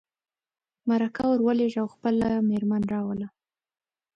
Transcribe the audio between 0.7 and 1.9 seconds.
مرکه ور ولېږه او